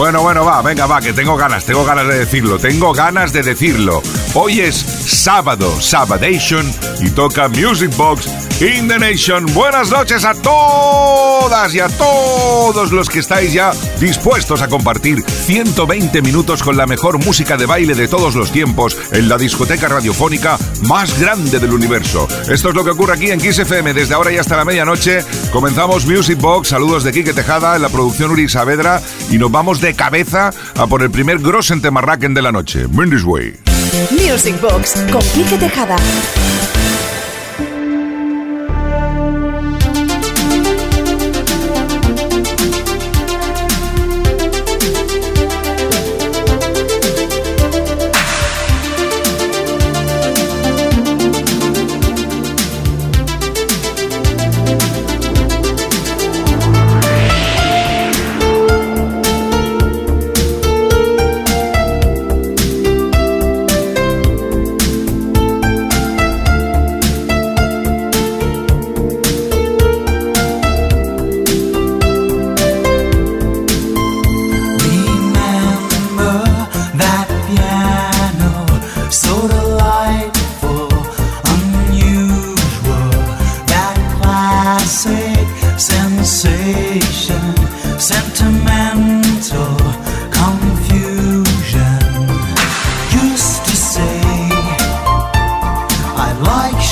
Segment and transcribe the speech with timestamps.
[0.00, 3.42] Bueno, bueno, va, venga, va, que tengo ganas, tengo ganas de decirlo, tengo ganas de
[3.42, 4.00] decirlo.
[4.32, 6.64] Hoy es sábado, Sabadation,
[7.00, 8.26] y toca Music Box
[8.62, 9.44] in the Nation.
[9.52, 16.22] Buenas noches a todas y a todos los que estáis ya dispuestos a compartir 120
[16.22, 20.58] minutos con la mejor música de baile de todos los tiempos en la discoteca radiofónica
[20.82, 22.26] más grande del universo.
[22.48, 25.24] Esto es lo que ocurre aquí en Kiss FM desde ahora y hasta la medianoche.
[25.52, 29.80] Comenzamos Music Box, saludos de Quique Tejada en la producción Uri Saavedra y nos vamos
[29.80, 32.86] de cabeza a por el primer Grossen Temarraken de la noche.
[32.88, 33.58] Mindy's Way.
[34.10, 35.96] Music Box con Quique Tejada.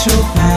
[0.09, 0.48] You.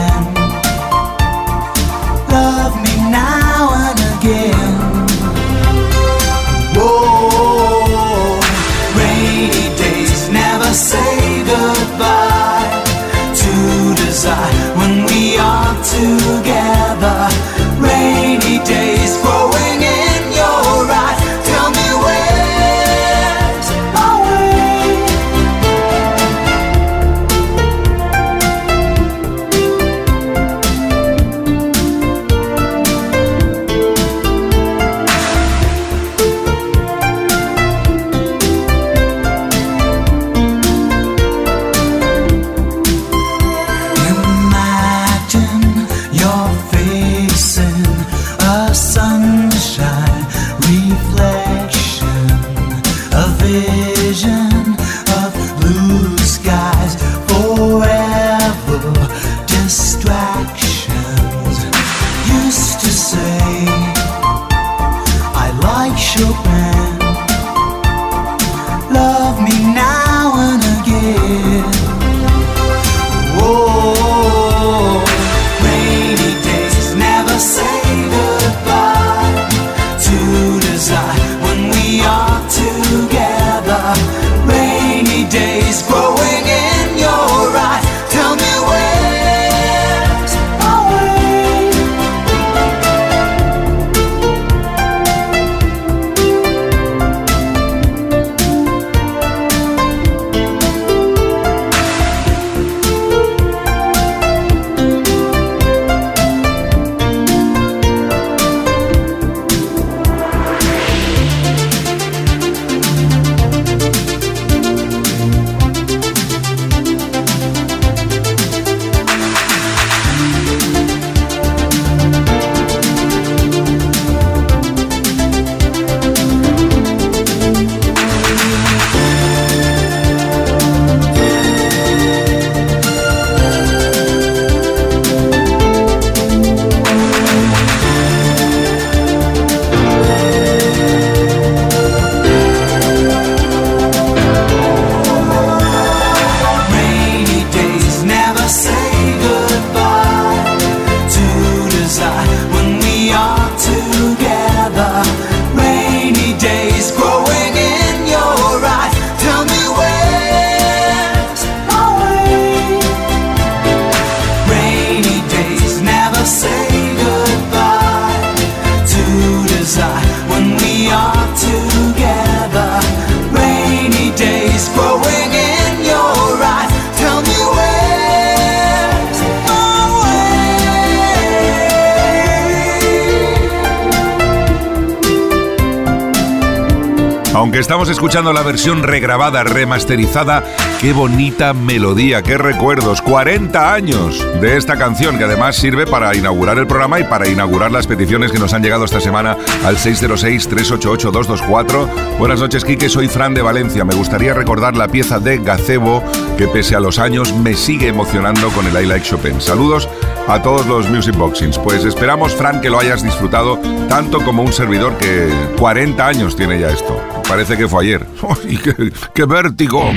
[188.30, 190.44] La versión regrabada, remasterizada,
[190.80, 193.02] qué bonita melodía, qué recuerdos.
[193.02, 197.72] 40 años de esta canción que además sirve para inaugurar el programa y para inaugurar
[197.72, 201.88] las peticiones que nos han llegado esta semana al 606-388-224.
[202.18, 202.88] Buenas noches, Quique.
[202.88, 203.84] Soy Fran de Valencia.
[203.84, 206.04] Me gustaría recordar la pieza de Gacebo
[206.36, 209.40] que pese a los años me sigue emocionando con el I Like Chopin.
[209.40, 209.88] Saludos
[210.28, 211.58] a todos los Music Boxings.
[211.58, 213.58] Pues esperamos, Fran, que lo hayas disfrutado
[213.88, 215.28] tanto como un servidor que
[215.58, 217.11] 40 años tiene ya esto.
[217.32, 218.06] Parece que fue ayer.
[218.44, 219.90] ¡Ay, qué, qué vértigo!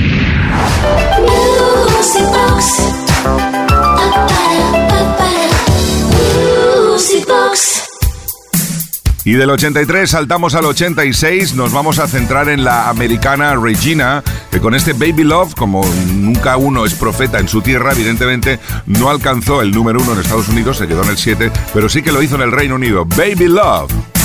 [1.94, 2.82] Music Box.
[6.88, 7.84] Music Box.
[9.24, 14.58] Y del 83 saltamos al 86, nos vamos a centrar en la americana Regina, que
[14.58, 15.84] con este Baby Love, como
[16.14, 20.48] nunca uno es profeta en su tierra, evidentemente no alcanzó el número uno en Estados
[20.48, 23.04] Unidos, se quedó en el 7, pero sí que lo hizo en el Reino Unido.
[23.04, 24.15] Baby Love.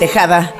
[0.00, 0.54] Tejada.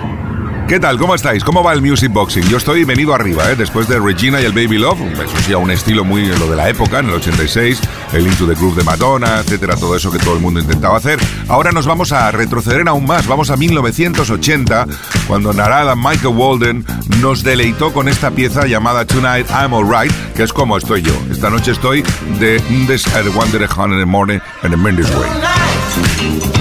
[0.69, 0.99] ¿Qué tal?
[0.99, 1.43] ¿Cómo estáis?
[1.43, 2.47] ¿Cómo va el music boxing?
[2.51, 3.57] Yo estoy venido arriba, ¿eh?
[3.57, 6.57] después de Regina y el Baby Love, eso sí, a un estilo muy lo de
[6.57, 7.81] la época, en el 86,
[8.13, 11.19] el Into the Groove de Madonna, etcétera, todo eso que todo el mundo intentaba hacer.
[11.49, 14.87] Ahora nos vamos a retroceder aún más, vamos a 1980,
[15.27, 16.85] cuando Narada Michael Walden
[17.21, 21.15] nos deleitó con esta pieza llamada Tonight I'm Alright, que es como estoy yo.
[21.33, 22.05] Esta noche estoy
[22.39, 26.60] de This at One in the Morning and the Mendes Way.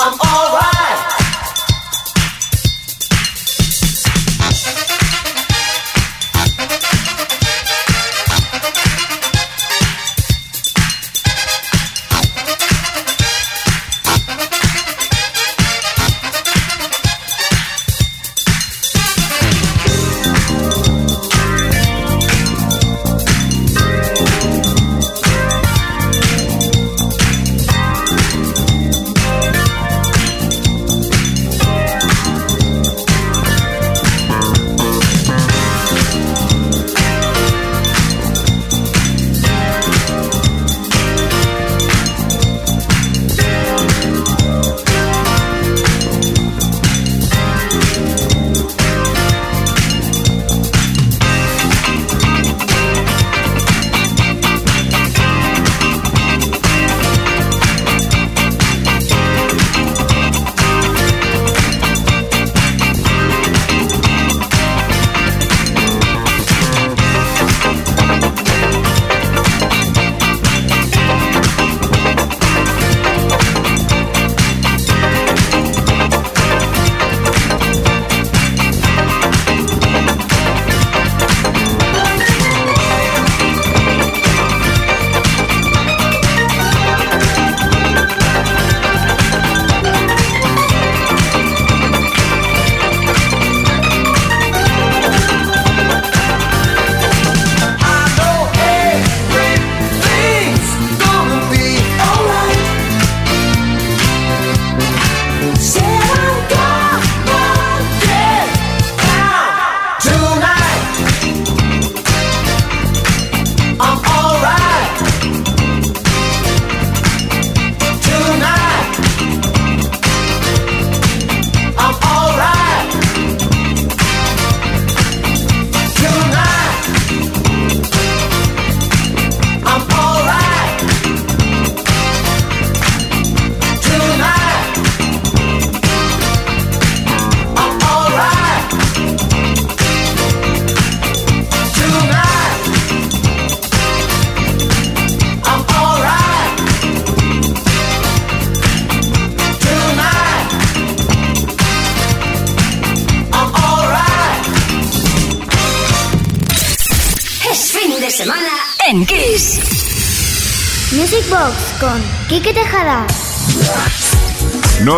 [0.00, 0.47] I'm all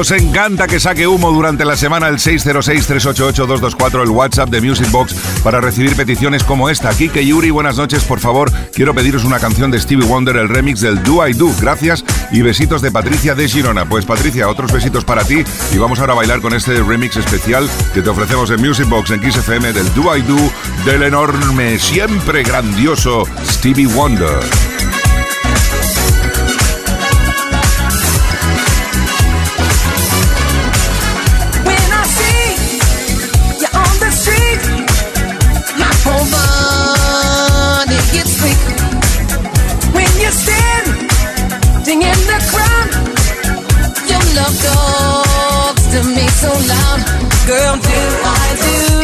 [0.01, 5.15] Nos encanta que saque humo durante la semana el 606-388-224, el WhatsApp de Music Box,
[5.45, 6.89] para recibir peticiones como esta.
[6.89, 8.51] Kike Yuri, buenas noches, por favor.
[8.73, 11.53] Quiero pediros una canción de Stevie Wonder, el remix del Do I Do.
[11.61, 12.03] Gracias
[12.33, 13.87] y besitos de Patricia de Girona.
[13.87, 17.69] Pues Patricia, otros besitos para ti y vamos ahora a bailar con este remix especial
[17.93, 20.39] que te ofrecemos en Music Box en Kiss FM del Do I Do
[20.87, 24.80] del enorme, siempre grandioso Stevie Wonder.
[46.41, 47.01] So loud,
[47.47, 49.00] girl, do I do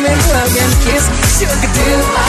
[0.00, 1.04] me, hug and kiss.
[1.38, 2.27] Sugar do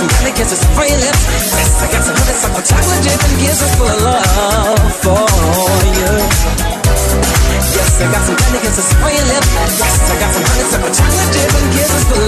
[0.00, 0.64] some candy, kisses,
[0.96, 1.22] lips.
[1.60, 3.36] Yes, I got some honey, some chocolate and
[3.76, 5.28] full of love for
[5.92, 6.12] you.
[7.76, 8.88] Yes, I got some candy, kisses,
[10.08, 11.68] some some honey, some chocolate and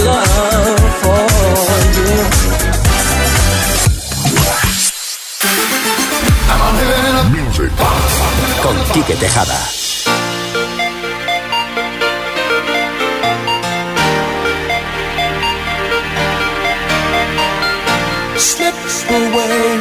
[0.04, 1.24] love for
[1.96, 2.12] you.
[6.52, 7.32] I'm.
[8.62, 8.76] Con
[18.42, 18.74] slip
[19.08, 19.78] away,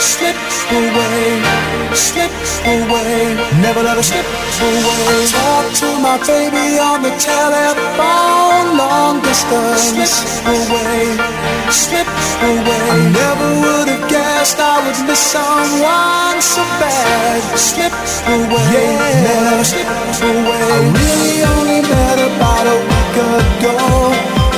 [0.00, 1.68] slips away.
[1.92, 3.36] Slips away.
[3.60, 5.26] Never let her slip away.
[5.28, 9.92] Talk to my baby on the telephone, long distance.
[9.92, 11.16] Slips away,
[11.68, 12.84] slips away.
[12.92, 17.40] I never would have guessed I would miss someone so bad.
[17.56, 19.88] Slips away, yeah, never slip
[20.22, 20.60] away.
[20.64, 23.76] I really only met about a week ago.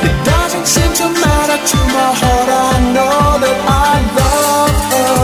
[0.06, 2.48] It doesn't seem to matter to my heart.
[2.48, 5.18] I know that I love her.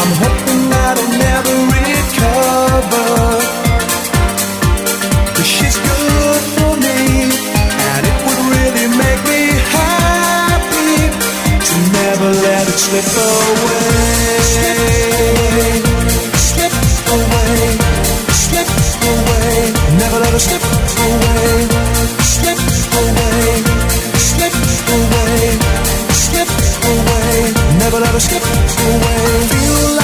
[0.00, 3.10] I'm hoping that I'll never recover.
[5.36, 7.28] Cause she's good for me,
[7.92, 9.42] and it would really make me
[9.76, 10.96] happy
[11.68, 14.40] to never let it slip away.
[16.48, 16.74] Slip
[17.16, 17.60] away,
[18.32, 18.70] slip
[19.12, 19.52] away,
[20.00, 21.69] never let it slip away.
[28.28, 29.48] Away.
[29.48, 29.99] Feel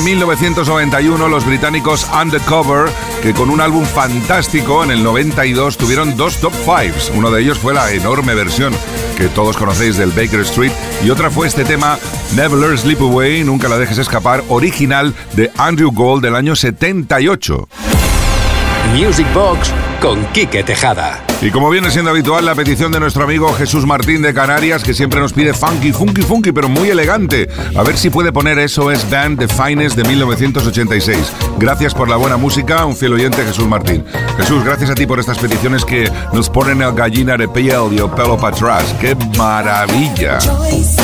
[0.00, 2.90] en 1991 los británicos Undercover,
[3.22, 7.12] que con un álbum fantástico en el 92 tuvieron dos top fives.
[7.14, 8.72] Uno de ellos fue la enorme versión
[9.18, 10.72] que todos conocéis del Baker Street
[11.04, 11.98] y otra fue este tema
[12.34, 17.68] Never Slip Away, Nunca la dejes escapar, original de Andrew Gold del año 78.
[18.94, 21.22] Music Box con Quique Tejada.
[21.42, 24.92] Y como viene siendo habitual, la petición de nuestro amigo Jesús Martín de Canarias, que
[24.92, 27.48] siempre nos pide funky, funky, funky, pero muy elegante.
[27.76, 31.32] A ver si puede poner eso es Band The Finest de 1986.
[31.58, 34.04] Gracias por la buena música, un fiel oyente Jesús Martín.
[34.36, 37.98] Jesús, gracias a ti por estas peticiones que nos ponen el gallina de piel y
[37.98, 38.94] el pelo para atrás.
[39.00, 40.38] ¡Qué maravilla!
[40.38, 40.96] choice.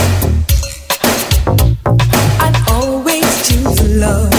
[2.40, 4.36] I'd always choose love.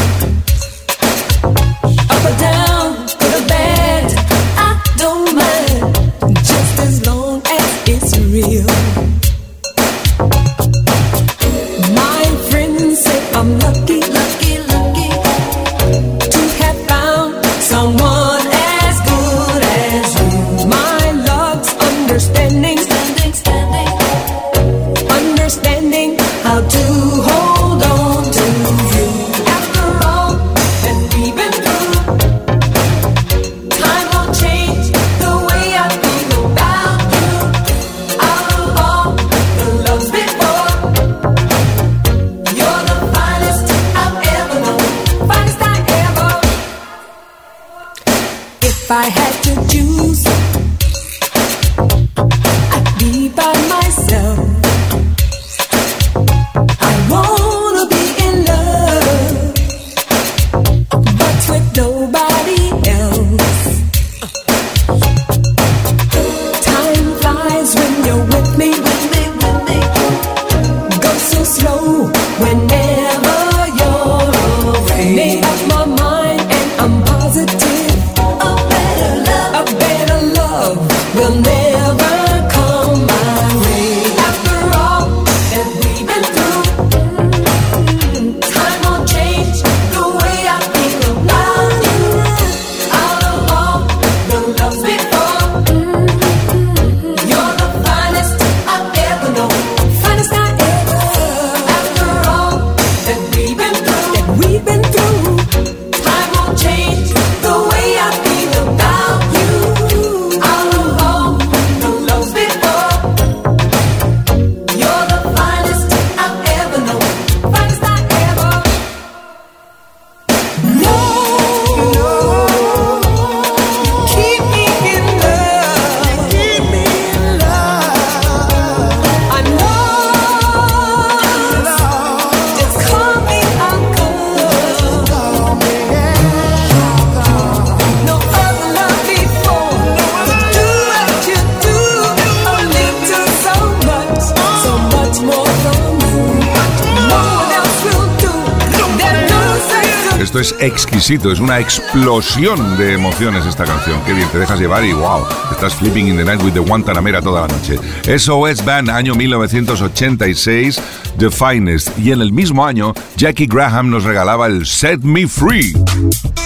[150.97, 154.01] Exquisito, es una explosión de emociones esta canción.
[154.03, 157.21] Qué bien, te dejas llevar y wow, estás flipping in the night with the Guantanamera
[157.21, 157.77] toda la noche.
[158.17, 160.81] SOS Band, año 1986,
[161.19, 161.89] The Finest.
[161.99, 165.71] Y en el mismo año, Jackie Graham nos regalaba el Set Me Free.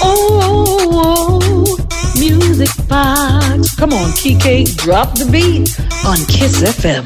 [0.01, 1.39] Oh,
[2.15, 3.73] music box.
[3.77, 7.05] Come on, Kike, drop the beat on Kiss FM.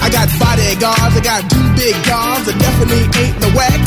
[0.00, 3.80] I got bodyguards, I got two big guns that definitely ain't the whack.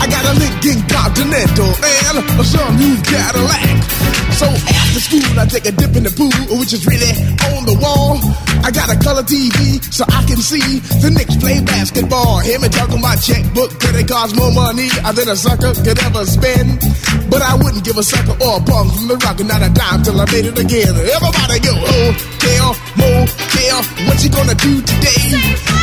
[0.00, 3.76] I got a Lincoln Continental and a some new Cadillac.
[4.40, 7.12] So after school, I take a dip in the pool, which is really
[7.54, 8.49] on the wall.
[8.62, 12.40] I got a color TV so I can see the Knicks play basketball.
[12.40, 15.98] Hear me talking about checkbook, could it cost more money uh, than a sucker could
[15.98, 16.80] ever spend?
[17.32, 20.02] But I wouldn't give a sucker or a punk from the rock, not a dime
[20.02, 20.92] till I made it again.
[20.92, 22.68] Everybody go, oh, hotel,
[23.00, 25.24] motel, what you gonna do today?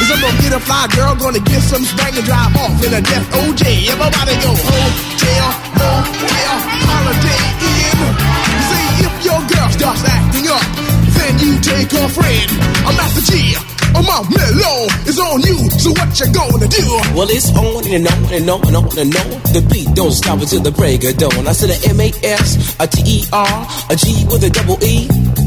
[0.01, 2.93] Is I'm gonna get a fly girl, gonna get some spank and drive off in
[2.93, 3.63] a death OJ.
[3.89, 5.49] Everybody go, oh, hotel,
[5.81, 7.99] motel, holiday in.
[8.69, 12.49] See, if your girl starts acting up, then you take her friend.
[12.86, 13.27] I'm at the
[14.08, 16.86] my mellow is on you, so what you gonna do?
[17.13, 19.30] Well, it's on and on and on and on and on.
[19.51, 21.47] The beat don't stop until the break of dawn.
[21.47, 24.82] I said a M A S, a T E R, a G with a double
[24.84, 25.46] E.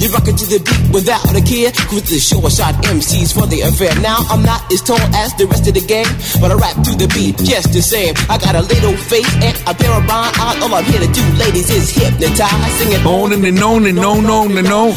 [0.00, 1.72] You rock it to the beat without a care.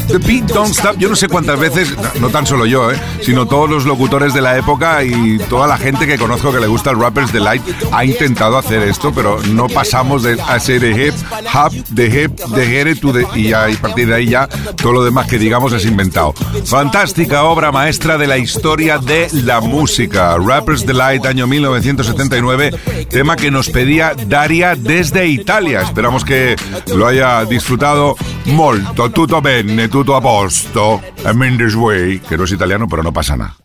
[0.08, 0.98] The beat don't stop.
[0.98, 4.34] Yo no sé cuántas veces, no, no tan solo yo, eh, sino todos los locutores
[4.34, 7.64] de la época y toda la gente que conozco que le gusta el Rappers Delight
[7.92, 11.14] ha intentado hacer esto, pero no pasamos de hacer de hip,
[11.54, 14.48] hop, de hip, de here to the, y, ya, y a partir de ahí ya
[14.76, 16.34] todo lo demás que digamos es inventado.
[16.66, 20.38] Fantástica obra maestra de la historia de la música.
[20.38, 22.72] Rappers Delight, año 1979,
[23.10, 25.82] tema que nos pedía Daria desde Italia.
[25.82, 26.56] Esperamos que
[26.96, 31.02] lo haya disfrutado molto, tutto bene, tutto a posto.
[31.26, 33.56] I'm in this way, que no es italiano, pero no pasa nada.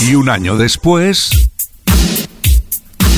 [0.00, 1.53] Y un año después...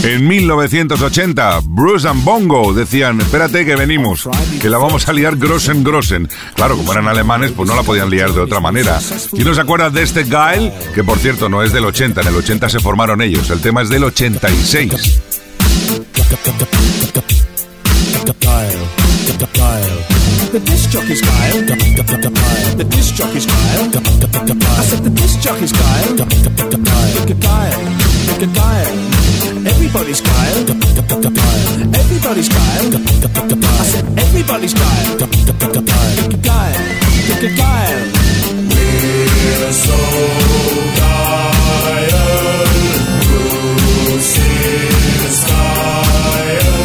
[0.03, 4.29] En 1980, Bruce and Bongo decían, espérate que venimos,
[4.61, 6.29] que la vamos a liar grossen grossen.
[6.55, 9.01] Claro, como eran alemanes, pues no la podían liar de otra manera.
[9.33, 10.73] ¿Y no se acuerdan de este Guile?
[10.95, 13.83] Que por cierto no es del 80, en el 80 se formaron ellos, el tema
[13.83, 15.21] es del 86.
[20.53, 21.67] The disc jockey's Kyle.
[21.67, 23.07] The disc.
[29.97, 30.61] Everybody's Kyle.
[31.97, 32.85] Everybody's Kyle.
[32.85, 35.17] I said everybody's Kyle.
[36.45, 36.77] Kyle.
[37.41, 38.05] Pick Kyle.
[38.69, 39.97] We're so
[41.01, 42.13] Kyle.
[44.05, 46.85] Bruce is Kyle.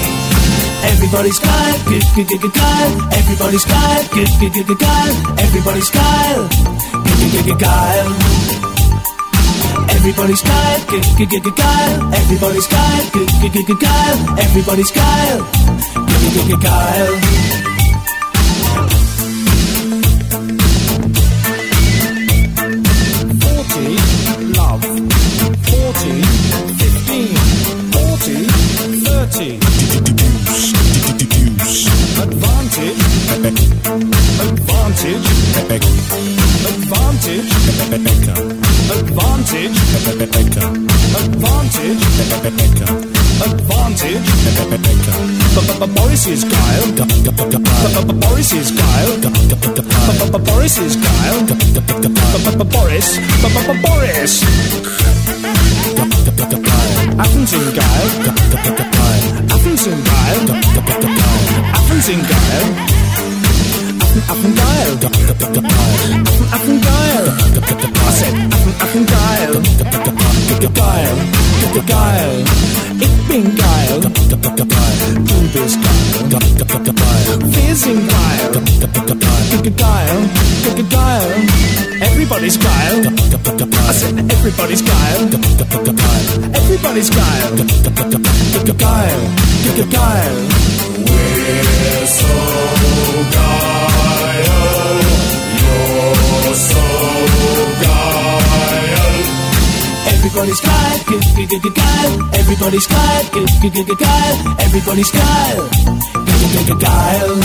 [0.88, 2.94] Everybody's Kyle, good, good, good, good, Kyle.
[3.12, 5.16] Everybody's Kyle, good, good, good, good, Kyle.
[5.38, 8.71] Everybody's Kyle, good, good, good, good, Kyle.
[10.04, 10.80] Everybody's Kyle,
[11.56, 12.14] Kyle.
[12.16, 14.40] Everybody's Kyle, Kyle.
[14.40, 15.46] Everybody's Kyle,
[16.60, 17.61] Kyle.
[46.32, 46.88] Is Kyle.
[48.22, 49.18] Boris is Kyle.
[50.40, 51.46] Boris is Kyle.
[52.72, 53.20] Boris.
[53.84, 54.44] Boris.
[57.20, 58.12] Athens in Kyle.
[59.52, 60.44] Athens in Kyle.
[61.76, 63.11] Athens in Kyle.
[64.28, 64.92] Affen geil.
[65.32, 67.26] Affen, Affen geil.
[67.96, 69.52] I said Affen, Affen geil.
[70.76, 71.16] Geil.
[71.88, 72.44] Geil.
[73.00, 74.02] Ich bin geil.
[74.02, 74.10] Du
[75.54, 76.12] bist geil.
[77.42, 78.10] Wir sind.
[79.78, 80.20] Geil.
[80.90, 81.48] Geil.
[82.02, 82.98] Everybody's geil.
[83.08, 85.30] I said everybody's geil.
[86.54, 87.56] Everybody's geil.
[88.78, 89.22] Geil.
[89.90, 90.36] Geil.
[91.08, 92.28] We're so
[93.32, 94.01] geil
[96.70, 96.84] so
[97.82, 99.16] geil.
[100.14, 102.12] Everybody's geil, geil, geil, geil.
[102.40, 104.40] Everybody's geil, geil, geil, geil.
[104.66, 105.60] Everybody's geil,
[106.26, 107.42] geil, geil,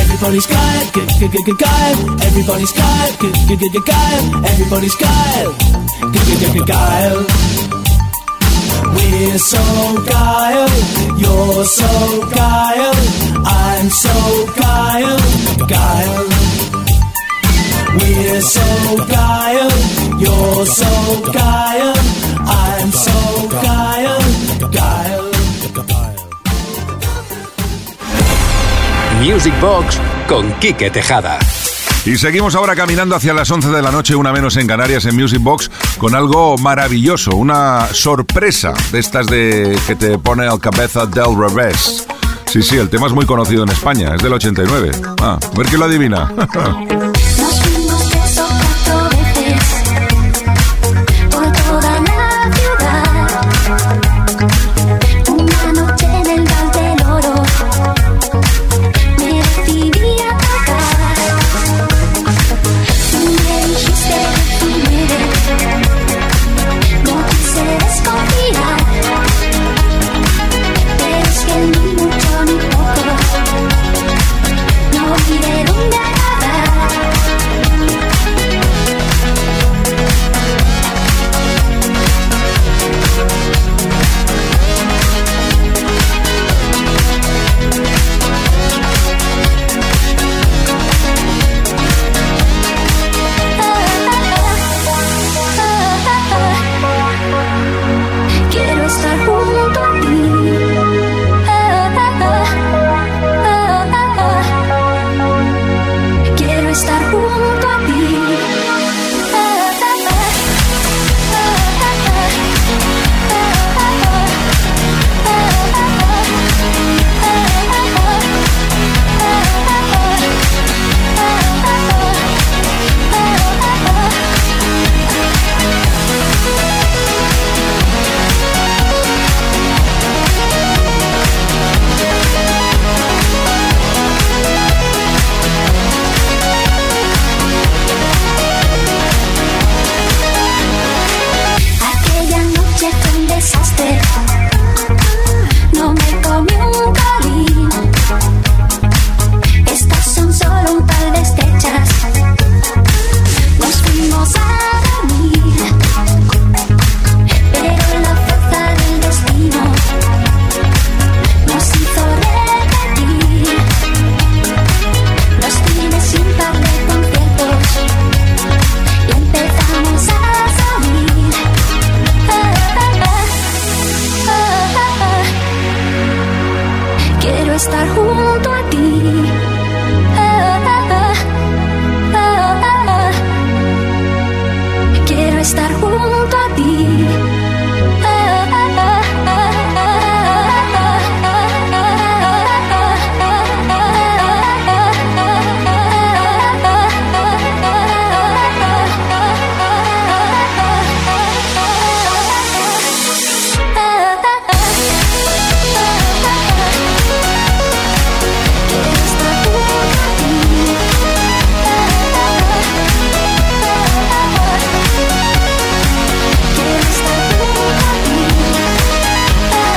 [0.00, 1.98] Everybody's geil, geil, geil, geil.
[2.26, 4.22] Everybody's geil, geil, geil, geil.
[4.44, 5.54] Everybody's geil,
[6.12, 7.26] geil, geil, geil.
[8.94, 9.58] We're so
[10.04, 10.68] guile.
[11.18, 12.94] you're so guile.
[13.44, 15.18] I'm so guile.
[15.68, 16.45] Guile.
[17.98, 19.70] We're so geil,
[20.18, 21.94] you're so geil,
[22.46, 25.30] I'm so geil, geil.
[29.20, 31.38] Music Box con Quique Tejada.
[32.04, 35.16] Y seguimos ahora caminando hacia las 11 de la noche, una menos en Canarias, en
[35.16, 41.06] Music Box, con algo maravilloso, una sorpresa de estas de que te pone al cabeza
[41.06, 42.06] del revés.
[42.46, 44.92] Sí, sí, el tema es muy conocido en España, es del 89.
[45.20, 46.32] Ah, a ver quién lo adivina.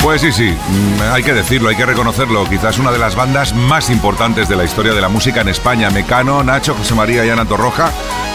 [0.09, 2.43] Pues sí, sí, mm, hay que decirlo, hay que reconocerlo.
[2.49, 5.91] Quizás una de las bandas más importantes de la historia de la música en España.
[5.91, 7.91] Mecano, Nacho, José María y Ana Torroja,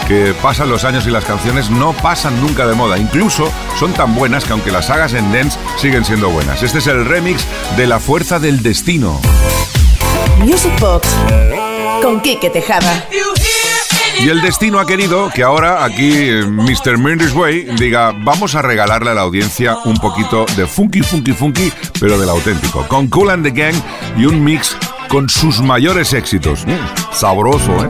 [0.07, 2.97] que pasan los años y las canciones no pasan nunca de moda.
[2.97, 6.63] Incluso son tan buenas que aunque las hagas en dance siguen siendo buenas.
[6.63, 7.45] Este es el remix
[7.75, 9.19] de La Fuerza del Destino.
[10.39, 11.13] Music Box
[12.01, 13.05] con Quique Tejada.
[14.19, 16.97] Y el destino ha querido que ahora aquí eh, Mr.
[16.97, 21.71] Mendes Way diga, vamos a regalarle a la audiencia un poquito de funky, funky, funky,
[21.99, 23.75] pero del auténtico, con Cool and the Gang
[24.17, 24.75] y un mix
[25.09, 26.65] con sus mayores éxitos.
[26.65, 27.89] Mm, sabroso, ¿eh?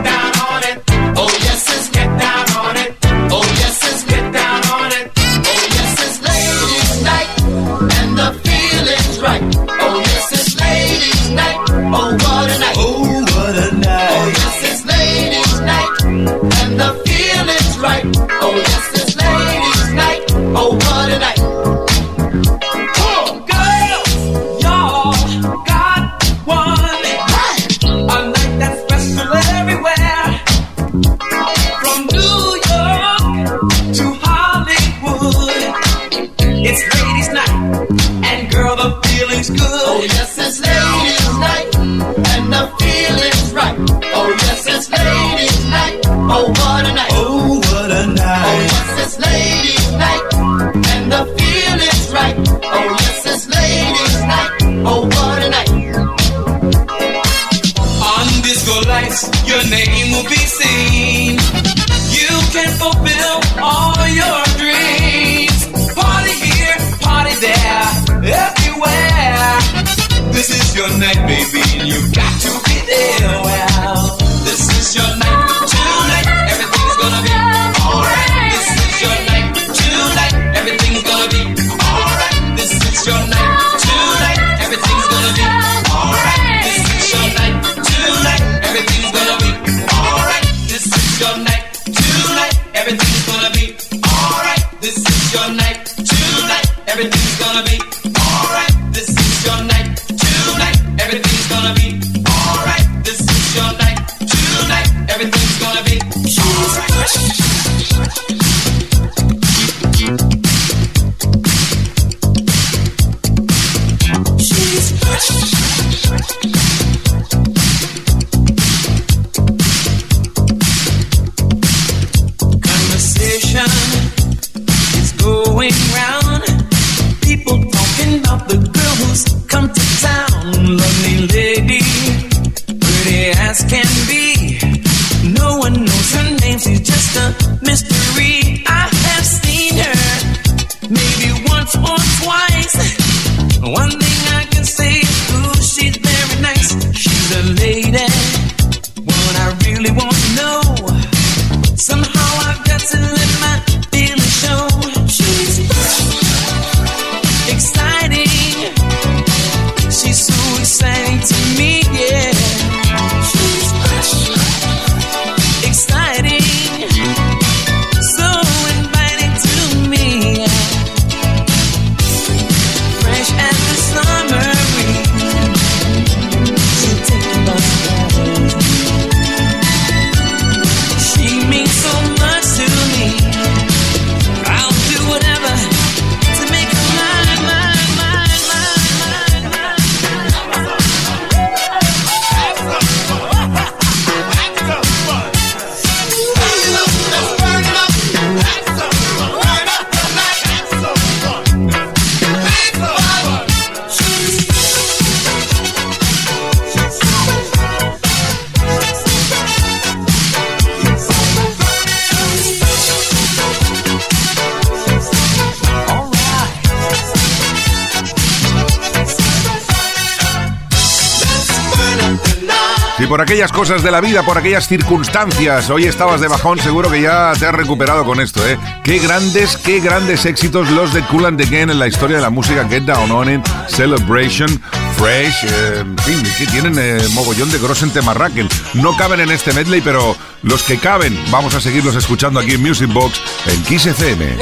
[223.61, 227.45] cosas de la vida, por aquellas circunstancias, hoy estabas de bajón, seguro que ya te
[227.45, 228.57] has recuperado con esto, ¿eh?
[228.83, 232.31] Qué grandes, qué grandes éxitos los de Cool and the en la historia de la
[232.31, 232.67] música.
[232.67, 234.49] Get Down On It, Celebration,
[234.97, 238.49] Fresh, eh, en fin, que tienen eh, mogollón de gros en Temarraken.
[238.73, 242.63] No caben en este medley, pero los que caben, vamos a seguirlos escuchando aquí en
[242.63, 244.37] Music Box en Kiss FM.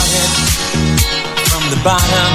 [0.00, 0.30] Started
[1.48, 2.32] from the bottom,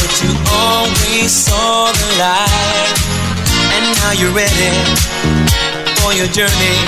[0.00, 2.96] but you always saw the light,
[3.76, 4.72] and now you're ready
[6.00, 6.78] for your journey.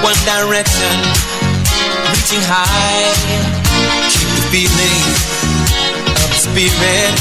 [0.00, 0.96] One direction,
[2.12, 3.12] reaching high.
[4.08, 5.04] Keep the feeling
[6.22, 7.14] of the spirit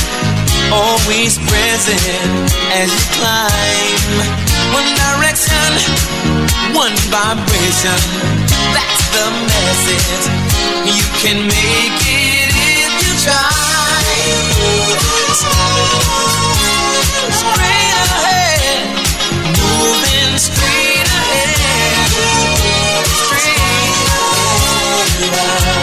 [0.71, 4.15] always present as you climb.
[4.71, 5.69] One direction,
[6.73, 7.99] one vibration.
[8.71, 10.52] That's the message.
[10.81, 13.51] You can make it if you try.
[17.31, 18.81] Straight ahead,
[19.61, 22.09] moving straight ahead.
[23.21, 23.57] Straight
[25.21, 25.82] ahead.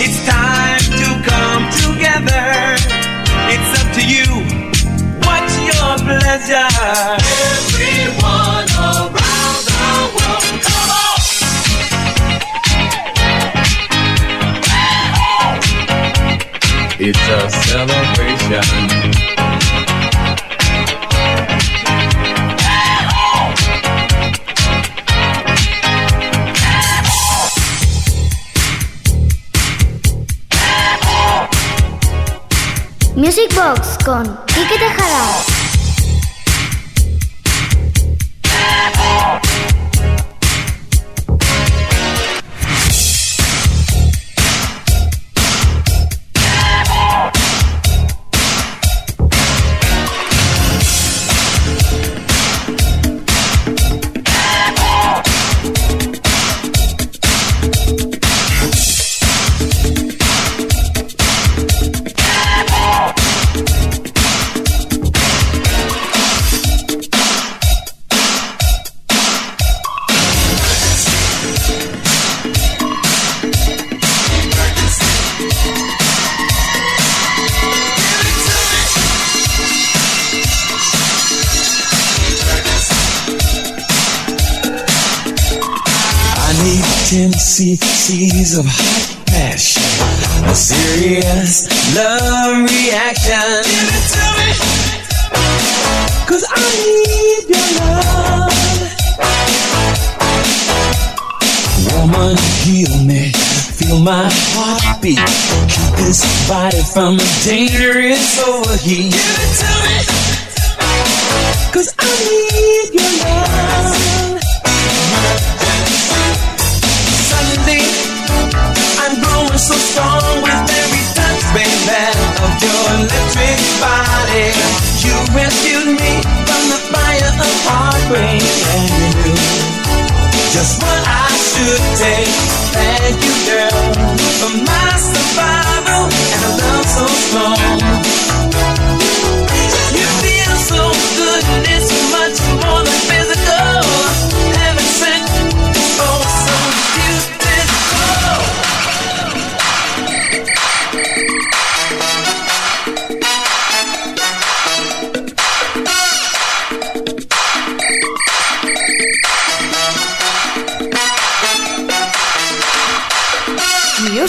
[0.00, 2.76] It's time to come together.
[3.50, 4.26] It's up to you.
[5.26, 6.70] What's your pleasure?
[7.58, 9.82] Everyone around the
[10.14, 11.18] world, come on.
[17.00, 19.27] It's a celebration.
[33.58, 35.47] Box con Quique Tejada.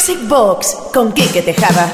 [0.10, 1.93] Music Box con Quique Tejada.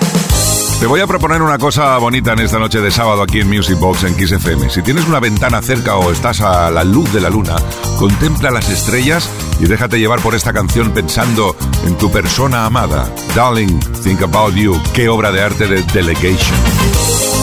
[0.80, 3.78] Te voy a proponer una cosa bonita en esta noche de sábado aquí en Music
[3.78, 4.70] Box en Kiss FM.
[4.70, 7.58] Si tienes una ventana cerca o estás a la luz de la luna,
[8.00, 13.12] contempla las estrellas y déjate llevar por esta canción pensando en tu persona amada.
[13.36, 14.82] Darling, think about you.
[14.94, 17.35] Qué obra de arte de Delegation.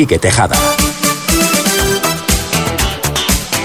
[0.00, 0.56] Quique Tejada.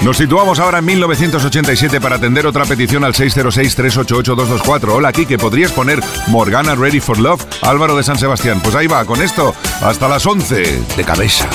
[0.04, 4.90] Nos situamos ahora en 1987 para atender otra petición al 606-388-224.
[4.90, 7.42] Hola, Kike, ¿podrías poner Morgana Ready for Love?
[7.62, 8.60] Álvaro de San Sebastián.
[8.62, 11.48] Pues ahí va, con esto, hasta las 11 de cabeza.